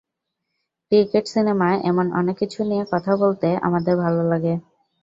[0.91, 4.53] Cricket, cinema এমন অনেক কিছু নিয়ে কথা বলতে আমাদের ভালো লাগে।